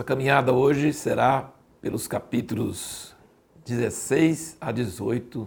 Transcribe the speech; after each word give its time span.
Nossa 0.00 0.08
caminhada 0.08 0.50
hoje 0.50 0.94
será 0.94 1.52
pelos 1.82 2.08
capítulos 2.08 3.14
16 3.66 4.56
a 4.58 4.72
18 4.72 5.46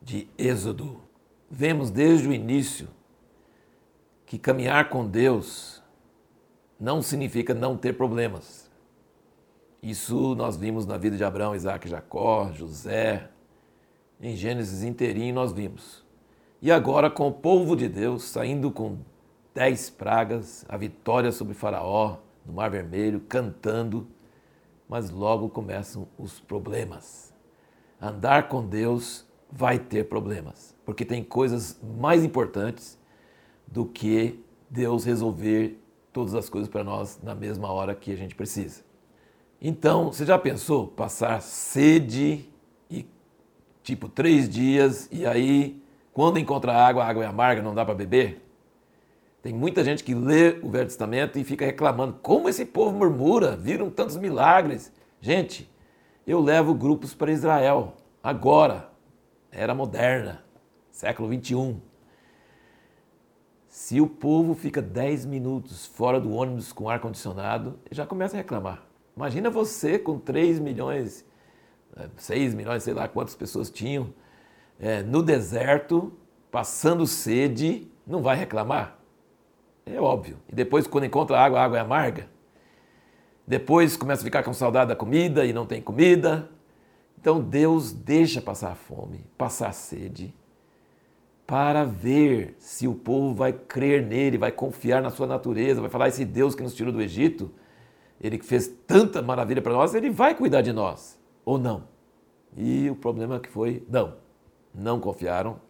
de 0.00 0.28
Êxodo. 0.38 1.00
Vemos 1.50 1.90
desde 1.90 2.28
o 2.28 2.32
início 2.32 2.86
que 4.24 4.38
caminhar 4.38 4.88
com 4.88 5.04
Deus 5.04 5.82
não 6.78 7.02
significa 7.02 7.52
não 7.52 7.76
ter 7.76 7.94
problemas. 7.94 8.70
Isso 9.82 10.36
nós 10.36 10.56
vimos 10.56 10.86
na 10.86 10.96
vida 10.96 11.16
de 11.16 11.24
Abraão, 11.24 11.56
Isaac, 11.56 11.88
Jacó, 11.88 12.52
José. 12.52 13.28
Em 14.20 14.36
Gênesis 14.36 14.84
inteirinho 14.84 15.34
nós 15.34 15.52
vimos. 15.52 16.04
E 16.62 16.70
agora 16.70 17.10
com 17.10 17.26
o 17.26 17.32
povo 17.32 17.74
de 17.74 17.88
Deus 17.88 18.22
saindo 18.22 18.70
com 18.70 18.98
dez 19.52 19.90
pragas, 19.90 20.64
a 20.68 20.76
vitória 20.76 21.32
sobre 21.32 21.52
Faraó 21.52 22.24
no 22.46 22.52
Mar 22.52 22.70
Vermelho, 22.70 23.20
cantando, 23.20 24.06
mas 24.88 25.10
logo 25.10 25.48
começam 25.48 26.06
os 26.16 26.40
problemas. 26.40 27.34
Andar 28.00 28.48
com 28.48 28.64
Deus 28.64 29.26
vai 29.50 29.78
ter 29.78 30.08
problemas, 30.08 30.74
porque 30.84 31.04
tem 31.04 31.24
coisas 31.24 31.80
mais 31.98 32.24
importantes 32.24 32.98
do 33.66 33.84
que 33.84 34.42
Deus 34.70 35.04
resolver 35.04 35.80
todas 36.12 36.34
as 36.34 36.48
coisas 36.48 36.68
para 36.68 36.84
nós 36.84 37.20
na 37.22 37.34
mesma 37.34 37.70
hora 37.70 37.94
que 37.94 38.12
a 38.12 38.16
gente 38.16 38.34
precisa. 38.34 38.84
Então, 39.60 40.12
você 40.12 40.24
já 40.24 40.38
pensou 40.38 40.86
passar 40.86 41.40
sede 41.40 42.48
e 42.90 43.06
tipo 43.82 44.08
três 44.08 44.48
dias 44.48 45.08
e 45.10 45.26
aí 45.26 45.82
quando 46.16 46.38
encontra 46.38 46.72
água, 46.72 47.04
a 47.04 47.08
água 47.08 47.24
é 47.24 47.26
amarga, 47.26 47.60
não 47.60 47.74
dá 47.74 47.84
para 47.84 47.94
beber? 47.94 48.42
Tem 49.42 49.52
muita 49.52 49.84
gente 49.84 50.02
que 50.02 50.14
lê 50.14 50.58
o 50.62 50.70
Velho 50.70 50.86
Testamento 50.86 51.38
e 51.38 51.44
fica 51.44 51.64
reclamando 51.64 52.14
como 52.22 52.48
esse 52.48 52.64
povo 52.64 52.96
murmura, 52.96 53.56
viram 53.56 53.90
tantos 53.90 54.16
milagres. 54.16 54.92
Gente, 55.20 55.70
eu 56.26 56.40
levo 56.40 56.74
grupos 56.74 57.14
para 57.14 57.30
Israel 57.30 57.94
agora, 58.22 58.90
era 59.52 59.74
moderna, 59.74 60.42
século 60.90 61.28
21. 61.28 61.80
Se 63.68 64.00
o 64.00 64.06
povo 64.08 64.54
fica 64.54 64.82
10 64.82 65.26
minutos 65.26 65.86
fora 65.86 66.18
do 66.18 66.32
ônibus 66.32 66.72
com 66.72 66.88
ar-condicionado, 66.88 67.78
já 67.90 68.06
começa 68.06 68.34
a 68.34 68.38
reclamar. 68.38 68.82
Imagina 69.16 69.48
você 69.48 69.98
com 69.98 70.18
3 70.18 70.58
milhões, 70.58 71.24
6 72.16 72.52
é, 72.52 72.56
milhões, 72.56 72.82
sei 72.82 72.94
lá 72.94 73.06
quantas 73.06 73.34
pessoas 73.34 73.70
tinham, 73.70 74.12
é, 74.80 75.02
no 75.02 75.22
deserto, 75.22 76.12
passando 76.50 77.06
sede, 77.06 77.90
não 78.06 78.22
vai 78.22 78.36
reclamar? 78.36 78.95
É 79.86 80.00
óbvio. 80.00 80.38
E 80.48 80.54
depois, 80.54 80.86
quando 80.86 81.04
encontra 81.04 81.38
água, 81.38 81.60
a 81.60 81.64
água 81.64 81.78
é 81.78 81.80
amarga. 81.80 82.28
Depois 83.46 83.96
começa 83.96 84.22
a 84.22 84.24
ficar 84.24 84.42
com 84.42 84.52
saudade 84.52 84.88
da 84.88 84.96
comida 84.96 85.46
e 85.46 85.52
não 85.52 85.64
tem 85.64 85.80
comida. 85.80 86.50
Então 87.18 87.40
Deus 87.40 87.92
deixa 87.92 88.42
passar 88.42 88.74
fome, 88.74 89.24
passar 89.38 89.72
sede, 89.72 90.34
para 91.46 91.84
ver 91.84 92.56
se 92.58 92.88
o 92.88 92.94
povo 92.94 93.34
vai 93.34 93.52
crer 93.52 94.04
nele, 94.04 94.36
vai 94.36 94.50
confiar 94.50 95.00
na 95.00 95.10
sua 95.10 95.26
natureza, 95.26 95.80
vai 95.80 95.90
falar: 95.90 96.08
esse 96.08 96.24
Deus 96.24 96.54
que 96.54 96.62
nos 96.62 96.74
tirou 96.74 96.92
do 96.92 97.00
Egito, 97.00 97.52
ele 98.20 98.38
que 98.38 98.44
fez 98.44 98.66
tanta 98.86 99.22
maravilha 99.22 99.62
para 99.62 99.72
nós, 99.72 99.94
ele 99.94 100.10
vai 100.10 100.34
cuidar 100.34 100.62
de 100.62 100.72
nós, 100.72 101.18
ou 101.44 101.58
não? 101.58 101.84
E 102.56 102.90
o 102.90 102.96
problema 102.96 103.36
é 103.36 103.40
que 103.40 103.48
foi: 103.48 103.84
não, 103.88 104.14
não 104.74 104.98
confiaram. 104.98 105.60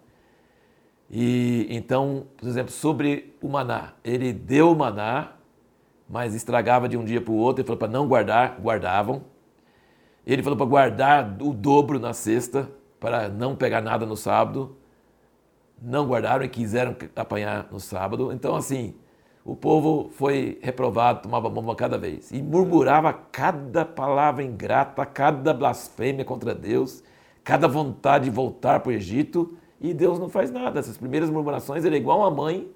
E 1.11 1.67
então, 1.71 2.27
por 2.37 2.49
exemplo, 2.49 2.73
sobre 2.73 3.37
o 3.41 3.49
maná, 3.49 3.93
ele 4.05 4.33
deu 4.33 4.73
o 4.73 4.77
maná, 4.77 5.33
mas 6.09 6.35
estragava 6.35 6.89
de 6.89 6.97
um 6.97 7.05
dia 7.05 7.21
para 7.21 7.33
o 7.33 7.37
outro, 7.37 7.61
ele 7.63 7.67
falou 7.67 7.79
para 7.79 7.89
não 7.89 8.07
guardar, 8.09 8.59
guardavam. 8.61 9.23
Ele 10.27 10.43
falou 10.43 10.57
para 10.57 10.67
guardar 10.67 11.37
o 11.41 11.53
dobro 11.53 12.01
na 12.01 12.13
sexta, 12.13 12.69
para 12.99 13.29
não 13.29 13.55
pegar 13.55 13.81
nada 13.81 14.05
no 14.05 14.17
sábado 14.17 14.77
não 15.81 16.07
guardaram 16.07 16.45
e 16.45 16.49
quiseram 16.49 16.97
apanhar 17.15 17.69
no 17.71 17.79
sábado. 17.79 18.33
Então, 18.33 18.55
assim, 18.55 18.95
o 19.45 19.55
povo 19.55 20.11
foi 20.11 20.59
reprovado, 20.63 21.23
tomava 21.23 21.49
bomba 21.49 21.75
cada 21.75 21.99
vez 21.99 22.31
e 22.31 22.43
murmurava 22.43 23.13
cada 23.13 23.85
palavra 23.85 24.43
ingrata, 24.43 25.05
cada 25.07 25.53
blasfêmia 25.53 26.25
contra 26.25 26.55
Deus, 26.55 27.03
cada 27.45 27.69
vontade 27.69 28.25
de 28.25 28.31
voltar 28.31 28.81
para 28.81 28.91
o 28.91 28.93
Egito 28.93 29.57
e 29.81 29.93
Deus 29.93 30.19
não 30.19 30.29
faz 30.29 30.51
nada. 30.51 30.81
Essas 30.81 30.97
primeiras 30.97 31.31
murmurações 31.31 31.85
ele 31.85 31.97
é 31.97 31.99
igual 31.99 32.21
uma 32.21 32.31
mãe 32.31 32.71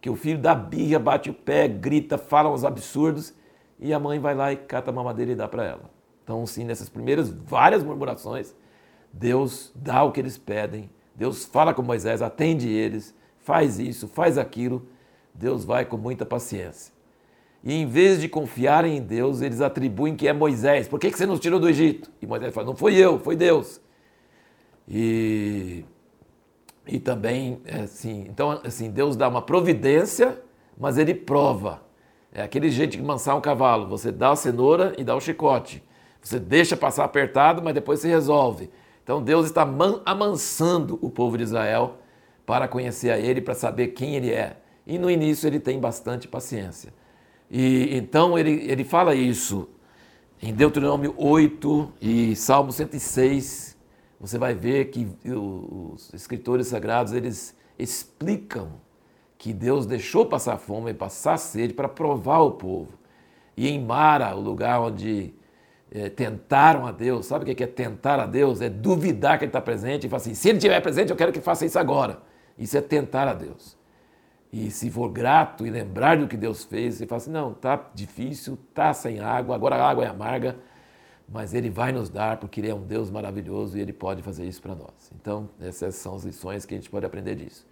que 0.00 0.10
o 0.10 0.16
filho 0.16 0.38
dá 0.38 0.54
birra, 0.54 0.98
bate 0.98 1.30
o 1.30 1.34
pé, 1.34 1.66
grita, 1.66 2.16
fala 2.18 2.50
uns 2.50 2.64
absurdos 2.64 3.34
e 3.78 3.92
a 3.92 3.98
mãe 3.98 4.18
vai 4.18 4.34
lá 4.34 4.52
e 4.52 4.56
cata 4.56 4.90
a 4.90 4.94
mamadeira 4.94 5.32
e 5.32 5.34
dá 5.34 5.48
para 5.48 5.64
ela. 5.64 5.90
Então, 6.22 6.44
sim, 6.46 6.64
nessas 6.64 6.88
primeiras 6.88 7.30
várias 7.30 7.82
murmurações, 7.82 8.54
Deus 9.12 9.72
dá 9.74 10.02
o 10.02 10.12
que 10.12 10.20
eles 10.20 10.36
pedem 10.36 10.90
Deus 11.16 11.46
fala 11.46 11.72
com 11.72 11.82
Moisés, 11.82 12.20
atende 12.20 12.68
eles, 12.68 13.14
faz 13.38 13.78
isso, 13.78 14.06
faz 14.06 14.36
aquilo. 14.36 14.86
Deus 15.34 15.64
vai 15.64 15.84
com 15.84 15.96
muita 15.96 16.26
paciência. 16.26 16.92
E 17.64 17.72
em 17.72 17.86
vez 17.86 18.20
de 18.20 18.28
confiarem 18.28 18.98
em 18.98 19.02
Deus, 19.02 19.40
eles 19.40 19.60
atribuem 19.60 20.14
que 20.14 20.28
é 20.28 20.32
Moisés. 20.32 20.86
Por 20.86 21.00
que 21.00 21.10
você 21.10 21.26
nos 21.26 21.40
tirou 21.40 21.58
do 21.58 21.68
Egito? 21.68 22.10
E 22.20 22.26
Moisés 22.26 22.54
fala: 22.54 22.66
Não 22.66 22.76
foi 22.76 22.94
eu, 22.94 23.18
foi 23.18 23.34
Deus. 23.34 23.80
E, 24.86 25.45
e 26.96 26.98
também, 26.98 27.60
assim, 27.82 28.24
então, 28.26 28.58
assim, 28.64 28.90
Deus 28.90 29.16
dá 29.16 29.28
uma 29.28 29.42
providência, 29.42 30.42
mas 30.78 30.96
ele 30.96 31.12
prova. 31.12 31.82
É 32.32 32.40
aquele 32.42 32.70
jeito 32.70 32.92
de 32.92 33.02
mansar 33.02 33.36
um 33.36 33.40
cavalo: 33.42 33.86
você 33.86 34.10
dá 34.10 34.30
a 34.30 34.36
cenoura 34.36 34.94
e 34.96 35.04
dá 35.04 35.14
o 35.14 35.20
chicote. 35.20 35.82
Você 36.22 36.40
deixa 36.40 36.74
passar 36.74 37.04
apertado, 37.04 37.60
mas 37.62 37.74
depois 37.74 38.00
se 38.00 38.08
resolve. 38.08 38.70
Então 39.04 39.22
Deus 39.22 39.44
está 39.44 39.68
amansando 40.06 40.98
o 41.02 41.10
povo 41.10 41.36
de 41.36 41.42
Israel 41.42 41.98
para 42.46 42.66
conhecer 42.66 43.10
a 43.10 43.18
Ele, 43.18 43.42
para 43.42 43.52
saber 43.52 43.88
quem 43.88 44.16
Ele 44.16 44.32
é. 44.32 44.56
E 44.86 44.96
no 44.96 45.10
início 45.10 45.46
ele 45.46 45.60
tem 45.60 45.78
bastante 45.78 46.26
paciência. 46.26 46.94
E 47.50 47.94
então 47.94 48.38
ele, 48.38 48.70
ele 48.70 48.84
fala 48.84 49.14
isso 49.14 49.68
em 50.42 50.54
Deuteronômio 50.54 51.14
8 51.18 51.92
e 52.00 52.34
Salmo 52.36 52.72
106. 52.72 53.75
Você 54.20 54.38
vai 54.38 54.54
ver 54.54 54.86
que 54.86 55.06
os 55.30 56.12
escritores 56.14 56.68
sagrados 56.68 57.12
eles 57.12 57.54
explicam 57.78 58.80
que 59.36 59.52
Deus 59.52 59.86
deixou 59.86 60.26
passar 60.26 60.56
fome 60.56 60.90
e 60.90 60.94
passar 60.94 61.36
sede 61.36 61.74
para 61.74 61.88
provar 61.88 62.38
o 62.40 62.52
povo. 62.52 62.98
E 63.56 63.68
em 63.68 63.82
Mara, 63.82 64.34
o 64.34 64.40
lugar 64.40 64.80
onde 64.80 65.34
é, 65.90 66.08
tentaram 66.08 66.86
a 66.86 66.92
Deus. 66.92 67.26
Sabe 67.26 67.50
o 67.50 67.54
que 67.54 67.62
é 67.62 67.66
tentar 67.66 68.18
a 68.18 68.26
Deus? 68.26 68.60
É 68.60 68.68
duvidar 68.68 69.38
que 69.38 69.44
Ele 69.44 69.50
está 69.50 69.60
presente 69.60 70.06
e 70.06 70.10
falar 70.10 70.20
assim: 70.20 70.34
se 70.34 70.48
Ele 70.48 70.58
estiver 70.58 70.80
presente, 70.80 71.10
eu 71.10 71.16
quero 71.16 71.32
que 71.32 71.40
faça 71.40 71.64
isso 71.64 71.78
agora. 71.78 72.20
Isso 72.58 72.76
é 72.76 72.80
tentar 72.80 73.28
a 73.28 73.34
Deus. 73.34 73.76
E 74.52 74.70
se 74.70 74.90
for 74.90 75.08
grato 75.10 75.66
e 75.66 75.70
lembrar 75.70 76.16
do 76.16 76.26
que 76.26 76.36
Deus 76.36 76.64
fez, 76.64 76.96
você 76.96 77.06
fala 77.06 77.20
assim: 77.20 77.30
não, 77.30 77.52
está 77.52 77.88
difícil, 77.94 78.58
está 78.68 78.92
sem 78.92 79.20
água, 79.20 79.54
agora 79.54 79.76
a 79.76 79.88
água 79.88 80.04
é 80.04 80.08
amarga, 80.08 80.56
mas 81.28 81.54
Ele 81.54 81.70
vai 81.70 81.92
nos 81.92 82.08
dar 82.08 82.38
porque 82.38 82.60
Ele 82.60 82.70
é 82.70 82.74
um 82.74 82.82
Deus 82.82 83.10
maravilhoso 83.10 83.76
e 83.76 83.80
Ele 83.80 83.92
pode 83.92 84.22
fazer 84.22 84.46
isso 84.46 84.62
para 84.62 84.74
nós. 84.74 85.10
Então, 85.20 85.48
essas 85.60 85.94
são 85.96 86.14
as 86.14 86.24
lições 86.24 86.64
que 86.64 86.74
a 86.74 86.76
gente 86.76 86.90
pode 86.90 87.04
aprender 87.06 87.34
disso. 87.34 87.66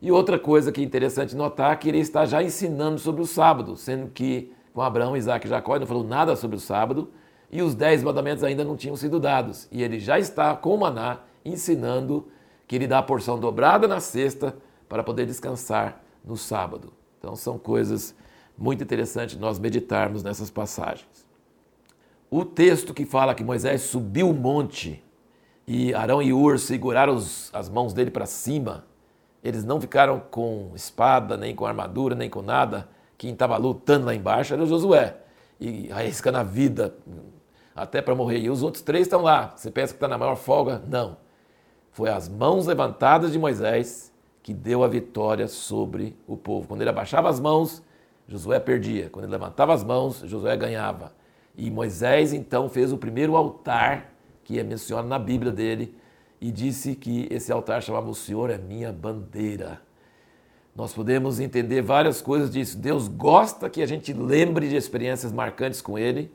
E 0.00 0.10
outra 0.10 0.38
coisa 0.38 0.72
que 0.72 0.80
é 0.80 0.84
interessante 0.84 1.36
notar 1.36 1.72
é 1.72 1.76
que 1.76 1.88
Ele 1.88 1.98
está 1.98 2.26
já 2.26 2.42
ensinando 2.42 2.98
sobre 2.98 3.22
o 3.22 3.26
sábado, 3.26 3.76
sendo 3.76 4.08
que 4.08 4.52
com 4.72 4.80
Abraão, 4.80 5.16
Isaac 5.16 5.46
e 5.46 5.50
Jacó, 5.50 5.74
ele 5.74 5.80
não 5.80 5.86
falou 5.86 6.04
nada 6.04 6.34
sobre 6.34 6.56
o 6.56 6.60
sábado 6.60 7.10
e 7.50 7.60
os 7.60 7.74
dez 7.74 8.02
mandamentos 8.02 8.42
ainda 8.42 8.64
não 8.64 8.76
tinham 8.76 8.96
sido 8.96 9.20
dados. 9.20 9.68
E 9.70 9.82
ele 9.82 9.98
já 9.98 10.18
está 10.18 10.56
com 10.56 10.74
o 10.74 10.80
maná 10.80 11.20
ensinando 11.44 12.28
que 12.66 12.76
ele 12.76 12.86
dá 12.86 12.98
a 12.98 13.02
porção 13.02 13.38
dobrada 13.38 13.86
na 13.86 14.00
sexta 14.00 14.56
para 14.88 15.04
poder 15.04 15.26
descansar 15.26 16.00
no 16.24 16.36
sábado. 16.36 16.92
Então 17.18 17.36
são 17.36 17.58
coisas 17.58 18.14
muito 18.56 18.82
interessantes 18.82 19.36
nós 19.36 19.58
meditarmos 19.58 20.22
nessas 20.22 20.50
passagens. 20.50 21.31
O 22.34 22.46
texto 22.46 22.94
que 22.94 23.04
fala 23.04 23.34
que 23.34 23.44
Moisés 23.44 23.82
subiu 23.82 24.30
o 24.30 24.32
monte 24.32 25.04
e 25.66 25.92
Arão 25.92 26.22
e 26.22 26.32
Ur 26.32 26.58
seguraram 26.58 27.14
os, 27.14 27.50
as 27.52 27.68
mãos 27.68 27.92
dele 27.92 28.10
para 28.10 28.24
cima, 28.24 28.86
eles 29.44 29.66
não 29.66 29.78
ficaram 29.78 30.18
com 30.18 30.72
espada, 30.74 31.36
nem 31.36 31.54
com 31.54 31.66
armadura, 31.66 32.14
nem 32.14 32.30
com 32.30 32.40
nada. 32.40 32.88
Quem 33.18 33.34
estava 33.34 33.58
lutando 33.58 34.06
lá 34.06 34.14
embaixo 34.14 34.54
era 34.54 34.64
Josué. 34.64 35.14
E 35.60 35.92
arriscando 35.92 36.38
a 36.38 36.42
vida, 36.42 36.94
até 37.76 38.00
para 38.00 38.14
morrer. 38.14 38.38
E 38.38 38.48
os 38.48 38.62
outros 38.62 38.82
três 38.82 39.02
estão 39.02 39.20
lá. 39.20 39.52
Você 39.54 39.70
pensa 39.70 39.92
que 39.92 39.98
está 39.98 40.08
na 40.08 40.16
maior 40.16 40.36
folga? 40.36 40.82
Não. 40.88 41.18
Foi 41.90 42.08
as 42.08 42.30
mãos 42.30 42.66
levantadas 42.66 43.30
de 43.32 43.38
Moisés 43.38 44.10
que 44.42 44.54
deu 44.54 44.82
a 44.82 44.88
vitória 44.88 45.46
sobre 45.48 46.16
o 46.26 46.38
povo. 46.38 46.66
Quando 46.66 46.80
ele 46.80 46.88
abaixava 46.88 47.28
as 47.28 47.38
mãos, 47.38 47.82
Josué 48.26 48.58
perdia. 48.58 49.10
Quando 49.10 49.26
ele 49.26 49.32
levantava 49.32 49.74
as 49.74 49.84
mãos, 49.84 50.20
Josué 50.24 50.56
ganhava. 50.56 51.20
E 51.56 51.70
Moisés 51.70 52.32
então 52.32 52.68
fez 52.68 52.92
o 52.92 52.98
primeiro 52.98 53.36
altar 53.36 54.12
que 54.44 54.58
é 54.58 54.62
mencionado 54.62 55.08
na 55.08 55.18
Bíblia 55.18 55.52
dele 55.52 55.94
e 56.40 56.50
disse 56.50 56.94
que 56.94 57.28
esse 57.30 57.52
altar 57.52 57.82
chamava 57.82 58.10
o 58.10 58.14
Senhor 58.14 58.50
é 58.50 58.58
minha 58.58 58.92
bandeira. 58.92 59.80
Nós 60.74 60.92
podemos 60.92 61.38
entender 61.38 61.82
várias 61.82 62.22
coisas 62.22 62.50
disso. 62.50 62.78
Deus 62.78 63.06
gosta 63.06 63.68
que 63.68 63.82
a 63.82 63.86
gente 63.86 64.12
lembre 64.12 64.68
de 64.68 64.76
experiências 64.76 65.30
marcantes 65.30 65.82
com 65.82 65.98
Ele. 65.98 66.32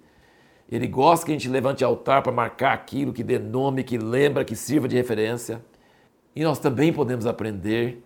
Ele 0.72 0.88
gosta 0.88 1.25
que 1.25 1.31
a 1.31 1.36
gente 1.36 1.50
levante 1.50 1.84
altar 1.84 2.22
para 2.22 2.31
marcar 2.31 2.74
aquilo, 2.74 3.12
que 3.12 3.24
dê 3.24 3.40
nome, 3.40 3.84
que 3.84 3.98
lembra, 3.98 4.46
que 4.46 4.56
sirva 4.56 4.88
de 4.88 4.96
referência. 4.96 5.64
E 6.36 6.44
nós 6.44 6.60
também 6.60 6.94
podemos 6.94 7.25
aprender 7.25 8.04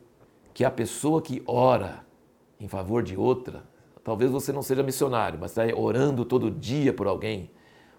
que 0.53 0.63
a 0.63 0.71
pessoa 0.71 1.21
que 1.21 1.43
ora 1.45 2.05
em 2.59 2.67
favor 2.67 3.03
de 3.03 3.17
outra, 3.17 3.63
talvez 4.03 4.31
você 4.31 4.51
não 4.51 4.61
seja 4.61 4.83
missionário, 4.83 5.37
mas 5.39 5.51
está 5.57 5.75
orando 5.75 6.25
todo 6.25 6.49
dia 6.51 6.93
por 6.93 7.07
alguém, 7.07 7.49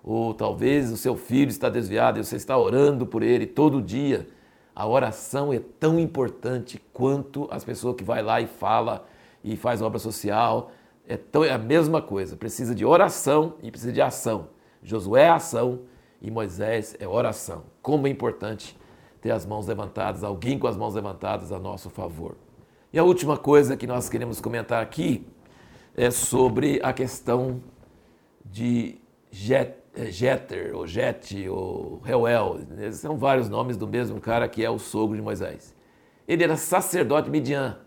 ou 0.02 0.34
talvez 0.34 0.90
o 0.90 0.96
seu 0.96 1.16
filho 1.16 1.50
está 1.50 1.68
desviado 1.68 2.18
e 2.18 2.24
você 2.24 2.36
está 2.36 2.56
orando 2.58 3.06
por 3.06 3.22
ele 3.22 3.46
todo 3.46 3.80
dia 3.80 4.26
a 4.74 4.86
oração 4.86 5.52
é 5.52 5.60
tão 5.78 5.98
importante 5.98 6.82
quanto 6.92 7.46
as 7.50 7.62
pessoas 7.62 7.94
que 7.94 8.02
vai 8.02 8.22
lá 8.22 8.40
e 8.40 8.46
fala 8.46 9.06
e 9.44 9.56
faz 9.56 9.82
obra 9.82 9.98
social. 9.98 10.72
É, 11.06 11.16
tão, 11.16 11.44
é 11.44 11.50
a 11.50 11.58
mesma 11.58 12.00
coisa. 12.00 12.36
Precisa 12.36 12.74
de 12.74 12.84
oração 12.84 13.54
e 13.62 13.70
precisa 13.70 13.92
de 13.92 14.00
ação. 14.00 14.48
Josué 14.82 15.24
é 15.24 15.28
ação 15.28 15.80
e 16.22 16.30
Moisés 16.30 16.96
é 16.98 17.06
oração. 17.06 17.64
Como 17.82 18.06
é 18.06 18.10
importante 18.10 18.78
ter 19.20 19.30
as 19.30 19.44
mãos 19.44 19.66
levantadas, 19.66 20.24
alguém 20.24 20.58
com 20.58 20.66
as 20.66 20.76
mãos 20.76 20.94
levantadas 20.94 21.52
a 21.52 21.58
nosso 21.58 21.90
favor. 21.90 22.36
E 22.92 22.98
a 22.98 23.04
última 23.04 23.36
coisa 23.36 23.76
que 23.76 23.86
nós 23.86 24.08
queremos 24.08 24.40
comentar 24.40 24.82
aqui 24.82 25.26
é 25.96 26.10
sobre 26.10 26.80
a 26.82 26.92
questão 26.92 27.62
de 28.44 28.98
jet, 29.30 29.74
é, 29.94 30.06
Jeter, 30.06 30.74
ou 30.74 30.86
Jet, 30.86 31.48
ou 31.48 32.00
Reuel, 32.00 32.60
são 32.92 33.16
vários 33.16 33.48
nomes 33.48 33.76
do 33.76 33.86
mesmo 33.86 34.20
cara 34.20 34.48
que 34.48 34.64
é 34.64 34.70
o 34.70 34.78
sogro 34.78 35.16
de 35.16 35.22
Moisés. 35.22 35.74
Ele 36.26 36.44
era 36.44 36.56
sacerdote 36.56 37.28
midian. 37.28 37.78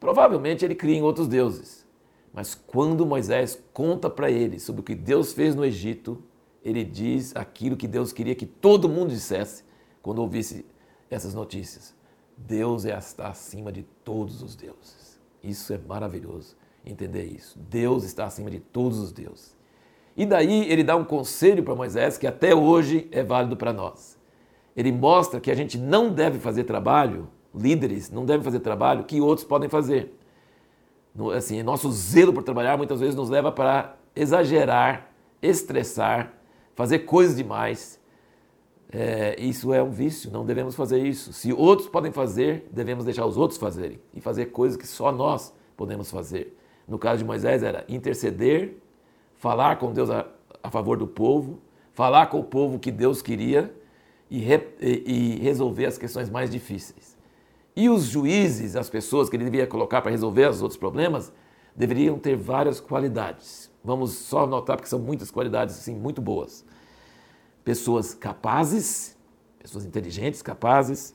Provavelmente 0.00 0.64
ele 0.64 0.74
cria 0.74 0.96
em 0.96 1.02
outros 1.02 1.28
deuses. 1.28 1.86
Mas 2.32 2.54
quando 2.54 3.06
Moisés 3.06 3.62
conta 3.72 4.08
para 4.08 4.30
ele 4.30 4.58
sobre 4.58 4.80
o 4.80 4.84
que 4.84 4.94
Deus 4.94 5.32
fez 5.32 5.54
no 5.54 5.64
Egito, 5.64 6.22
ele 6.64 6.82
diz 6.82 7.36
aquilo 7.36 7.76
que 7.76 7.86
Deus 7.86 8.12
queria 8.12 8.34
que 8.34 8.46
todo 8.46 8.88
mundo 8.88 9.10
dissesse 9.10 9.64
quando 10.00 10.20
ouvisse 10.20 10.64
essas 11.10 11.34
notícias. 11.34 11.94
Deus 12.36 12.84
está 12.84 13.28
acima 13.28 13.70
de 13.70 13.82
todos 14.02 14.42
os 14.42 14.56
deuses. 14.56 15.20
Isso 15.42 15.72
é 15.72 15.78
maravilhoso 15.78 16.56
entender 16.84 17.24
isso. 17.24 17.58
Deus 17.58 18.04
está 18.04 18.26
acima 18.26 18.50
de 18.50 18.60
todos 18.60 18.98
os 18.98 19.12
deuses. 19.12 19.56
E 20.16 20.26
daí 20.26 20.70
ele 20.70 20.84
dá 20.84 20.96
um 20.96 21.04
conselho 21.04 21.62
para 21.62 21.74
Moisés 21.74 22.18
que 22.18 22.26
até 22.26 22.54
hoje 22.54 23.08
é 23.10 23.22
válido 23.22 23.56
para 23.56 23.72
nós. 23.72 24.18
Ele 24.76 24.92
mostra 24.92 25.40
que 25.40 25.50
a 25.50 25.54
gente 25.54 25.78
não 25.78 26.12
deve 26.12 26.38
fazer 26.38 26.64
trabalho, 26.64 27.28
líderes 27.54 28.10
não 28.10 28.24
devem 28.24 28.42
fazer 28.42 28.60
trabalho 28.60 29.04
que 29.04 29.20
outros 29.20 29.46
podem 29.46 29.68
fazer. 29.68 30.18
Assim, 31.36 31.62
nosso 31.62 31.90
zelo 31.92 32.32
por 32.32 32.42
trabalhar 32.42 32.76
muitas 32.76 33.00
vezes 33.00 33.14
nos 33.14 33.28
leva 33.28 33.52
para 33.52 33.96
exagerar, 34.16 35.10
estressar, 35.42 36.32
fazer 36.74 37.00
coisas 37.00 37.36
demais. 37.36 38.00
É, 38.90 39.36
isso 39.38 39.72
é 39.72 39.82
um 39.82 39.90
vício, 39.90 40.30
não 40.30 40.44
devemos 40.44 40.74
fazer 40.74 40.98
isso. 41.06 41.32
Se 41.32 41.52
outros 41.52 41.88
podem 41.88 42.12
fazer, 42.12 42.68
devemos 42.70 43.04
deixar 43.04 43.24
os 43.24 43.38
outros 43.38 43.58
fazerem 43.58 43.98
e 44.12 44.20
fazer 44.20 44.46
coisas 44.46 44.76
que 44.76 44.86
só 44.86 45.10
nós 45.10 45.54
podemos 45.76 46.10
fazer. 46.10 46.56
No 46.86 46.98
caso 46.98 47.18
de 47.18 47.24
Moisés 47.24 47.62
era 47.62 47.84
interceder 47.88 48.76
falar 49.36 49.76
com 49.78 49.92
Deus 49.92 50.08
a, 50.10 50.26
a 50.62 50.70
favor 50.70 50.96
do 50.96 51.06
povo, 51.06 51.60
falar 51.92 52.26
com 52.26 52.38
o 52.38 52.44
povo 52.44 52.78
que 52.78 52.90
Deus 52.90 53.20
queria 53.20 53.74
e, 54.30 54.38
re, 54.38 54.60
e, 54.80 55.36
e 55.36 55.38
resolver 55.40 55.86
as 55.86 55.98
questões 55.98 56.30
mais 56.30 56.50
difíceis. 56.50 57.16
E 57.74 57.88
os 57.88 58.04
juízes, 58.04 58.76
as 58.76 58.88
pessoas 58.88 59.28
que 59.28 59.36
ele 59.36 59.44
devia 59.44 59.66
colocar 59.66 60.00
para 60.00 60.10
resolver 60.10 60.48
os 60.48 60.62
outros 60.62 60.78
problemas, 60.78 61.32
deveriam 61.74 62.18
ter 62.18 62.36
várias 62.36 62.80
qualidades. 62.80 63.70
Vamos 63.82 64.12
só 64.12 64.46
notar 64.46 64.76
porque 64.76 64.88
são 64.88 64.98
muitas 64.98 65.30
qualidades 65.30 65.76
assim 65.76 65.94
muito 65.94 66.20
boas. 66.20 66.64
Pessoas 67.64 68.14
capazes, 68.14 69.16
pessoas 69.58 69.84
inteligentes, 69.84 70.42
capazes, 70.42 71.14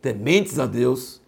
tementes 0.00 0.58
a 0.58 0.66
Deus, 0.66 1.20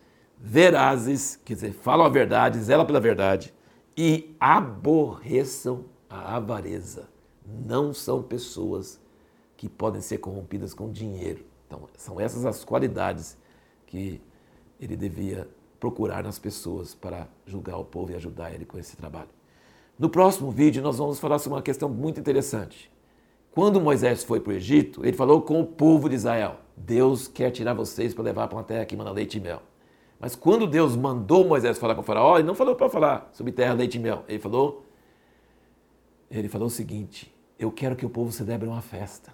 verazes, 0.47 1.41
quer 1.45 1.55
dizer, 1.55 1.73
falam 1.73 2.07
a 2.07 2.09
verdade, 2.09 2.61
zelam 2.61 2.87
pela 2.87 3.01
verdade 3.01 3.53
e 3.97 4.37
aborreçam 4.39 5.87
a 6.09 6.37
avareza. 6.37 7.09
Não 7.45 7.93
são 7.93 8.23
pessoas 8.23 9.01
que 9.57 9.69
podem 9.69 10.01
ser 10.01 10.19
corrompidas 10.19 10.73
com 10.73 10.91
dinheiro. 10.91 11.45
Então, 11.67 11.89
são 11.97 12.21
essas 12.21 12.45
as 12.45 12.65
qualidades 12.65 13.37
que 13.87 14.21
ele 14.81 14.97
devia 14.97 15.49
procurar 15.81 16.23
nas 16.23 16.39
pessoas 16.39 16.95
para 16.95 17.27
julgar 17.45 17.77
o 17.77 17.85
povo 17.85 18.13
e 18.13 18.15
ajudar 18.15 18.53
ele 18.53 18.65
com 18.65 18.79
esse 18.79 18.97
trabalho. 18.97 19.31
No 19.99 20.09
próximo 20.09 20.53
vídeo, 20.53 20.81
nós 20.81 20.99
vamos 20.99 21.19
falar 21.19 21.41
sobre 21.41 21.57
uma 21.57 21.63
questão 21.63 21.89
muito 21.89 22.21
interessante. 22.21 22.91
Quando 23.51 23.81
Moisés 23.81 24.23
foi 24.23 24.39
para 24.39 24.53
o 24.53 24.57
Egito, 24.57 25.05
ele 25.05 25.17
falou 25.17 25.43
com 25.43 25.61
o 25.61 25.67
povo 25.67 26.09
de 26.09 26.15
Israel: 26.15 26.57
Deus 26.77 27.27
quer 27.27 27.51
tirar 27.51 27.75
vocês 27.75 28.15
para 28.15 28.25
levar 28.25 28.47
para 28.47 28.59
uma 28.59 28.65
terra 28.65 28.85
que 28.85 28.97
manda 28.97 29.11
leite 29.11 29.39
e 29.39 29.41
mel. 29.41 29.63
Mas 30.19 30.35
quando 30.35 30.67
Deus 30.67 30.97
mandou 30.97 31.47
Moisés 31.47 31.79
falar 31.79 31.95
com 31.95 32.01
o 32.01 32.05
faraó, 32.05 32.39
ele 32.39 32.47
não 32.47 32.55
falou 32.55 32.75
para 32.75 32.89
falar 32.89 33.29
sobre 33.33 33.53
terra, 33.53 33.75
leite 33.75 33.97
e 33.97 34.01
mel. 34.01 34.25
Ele 34.29 34.39
falou 34.39 34.87
ele 36.31 36.49
falou 36.49 36.69
o 36.69 36.71
seguinte: 36.71 37.35
Eu 37.59 37.71
quero 37.71 37.97
que 37.97 38.07
o 38.07 38.11
povo 38.11 38.33
celebre 38.33 38.69
uma 38.69 38.83
festa. 38.83 39.33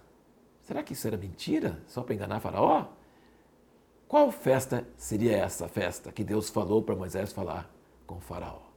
Será 0.62 0.82
que 0.82 0.93
isso 0.93 1.06
era 1.06 1.17
mentira? 1.17 1.81
Só 1.87 2.02
para 2.02 2.14
enganar 2.14 2.40
Faraó? 2.40 2.87
Qual 4.06 4.31
festa 4.31 4.87
seria 4.96 5.37
essa 5.37 5.69
festa 5.69 6.12
que 6.12 6.23
Deus 6.23 6.50
falou 6.50 6.82
para 6.82 6.94
Moisés 6.94 7.32
falar 7.32 7.70
com 8.06 8.20
Faraó? 8.20 8.72